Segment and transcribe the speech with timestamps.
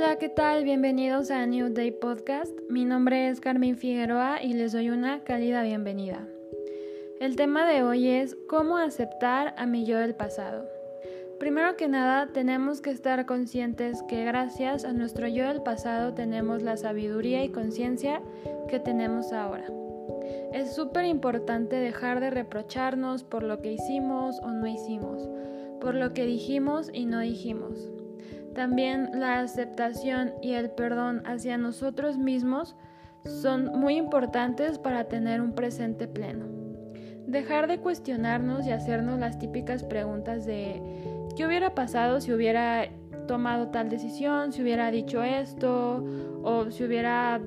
[0.00, 0.62] Hola, ¿qué tal?
[0.62, 2.56] Bienvenidos a New Day Podcast.
[2.70, 6.24] Mi nombre es Carmen Figueroa y les doy una cálida bienvenida.
[7.18, 10.68] El tema de hoy es cómo aceptar a mi yo del pasado.
[11.40, 16.62] Primero que nada, tenemos que estar conscientes que gracias a nuestro yo del pasado tenemos
[16.62, 18.22] la sabiduría y conciencia
[18.68, 19.66] que tenemos ahora.
[20.52, 25.28] Es súper importante dejar de reprocharnos por lo que hicimos o no hicimos,
[25.80, 27.90] por lo que dijimos y no dijimos.
[28.58, 32.74] También la aceptación y el perdón hacia nosotros mismos
[33.22, 36.46] son muy importantes para tener un presente pleno.
[37.28, 40.82] Dejar de cuestionarnos y hacernos las típicas preguntas de
[41.36, 42.88] ¿qué hubiera pasado si hubiera
[43.28, 46.04] tomado tal decisión, si hubiera dicho esto
[46.42, 47.40] o si hubiera,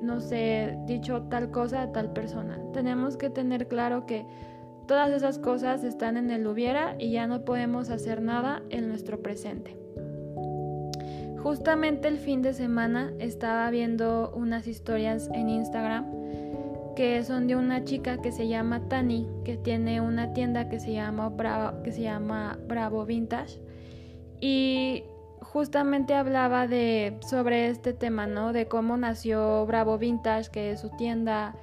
[0.00, 2.58] no sé, dicho tal cosa a tal persona?
[2.72, 4.24] Tenemos que tener claro que
[4.86, 9.22] todas esas cosas están en el hubiera y ya no podemos hacer nada en nuestro
[9.22, 9.84] presente.
[11.44, 16.06] Justamente el fin de semana estaba viendo unas historias en Instagram
[16.96, 20.94] que son de una chica que se llama Tani, que tiene una tienda que se
[20.94, 23.60] llama Bravo, Vintage
[24.40, 25.04] y
[25.42, 28.54] justamente hablaba de sobre este tema, ¿no?
[28.54, 31.56] De cómo nació Bravo Vintage, que es su tienda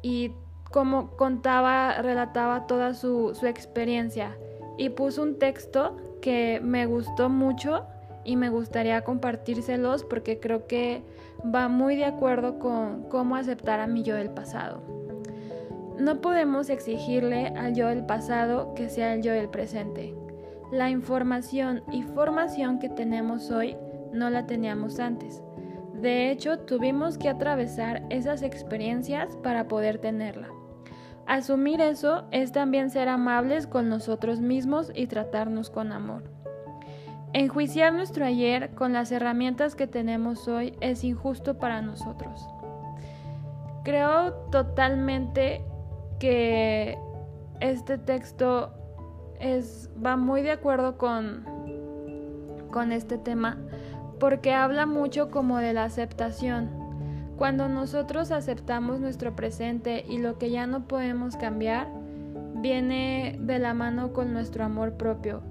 [0.00, 0.32] y
[0.70, 4.38] cómo contaba, relataba toda su, su experiencia
[4.78, 7.84] y puso un texto que me gustó mucho
[8.26, 11.02] y me gustaría compartírselos porque creo que
[11.42, 14.82] va muy de acuerdo con cómo aceptar a mi yo del pasado.
[15.98, 20.14] No podemos exigirle al yo del pasado que sea el yo del presente.
[20.72, 23.76] La información y formación que tenemos hoy
[24.12, 25.42] no la teníamos antes.
[25.94, 30.48] De hecho, tuvimos que atravesar esas experiencias para poder tenerla.
[31.26, 36.24] Asumir eso es también ser amables con nosotros mismos y tratarnos con amor.
[37.38, 42.48] Enjuiciar nuestro ayer con las herramientas que tenemos hoy es injusto para nosotros.
[43.84, 45.62] Creo totalmente
[46.18, 46.96] que
[47.60, 48.72] este texto
[49.38, 51.44] es, va muy de acuerdo con,
[52.70, 53.58] con este tema
[54.18, 56.70] porque habla mucho como de la aceptación.
[57.36, 61.86] Cuando nosotros aceptamos nuestro presente y lo que ya no podemos cambiar,
[62.62, 65.42] viene de la mano con nuestro amor propio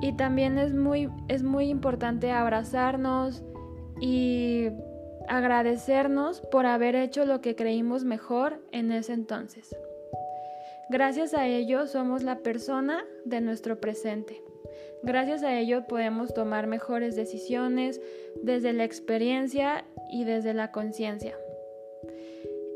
[0.00, 3.42] y también es muy, es muy importante abrazarnos
[4.00, 4.68] y
[5.28, 9.74] agradecernos por haber hecho lo que creímos mejor en ese entonces.
[10.88, 14.42] Gracias a ello somos la persona de nuestro presente.
[15.02, 18.00] Gracias a ello podemos tomar mejores decisiones
[18.42, 21.36] desde la experiencia y desde la conciencia.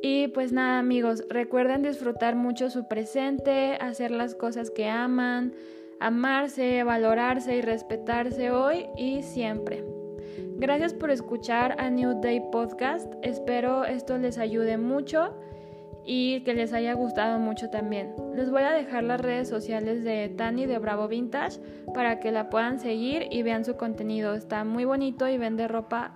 [0.02, 5.52] Y pues nada amigos, recuerden disfrutar mucho su presente, hacer las cosas que aman,
[6.00, 9.84] amarse, valorarse y respetarse hoy y siempre.
[10.56, 13.12] Gracias por escuchar a New Day Podcast.
[13.22, 15.34] Espero esto les ayude mucho
[16.04, 18.14] y que les haya gustado mucho también.
[18.34, 21.60] Les voy a dejar las redes sociales de Tani de Bravo Vintage
[21.94, 24.34] para que la puedan seguir y vean su contenido.
[24.34, 26.14] Está muy bonito y vende ropa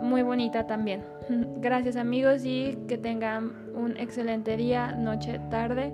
[0.00, 1.04] muy bonita también.
[1.58, 5.92] Gracias amigos y que tengan un excelente día, noche, tarde.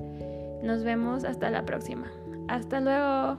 [0.62, 2.10] Nos vemos hasta la próxima.
[2.48, 3.38] Hasta luego.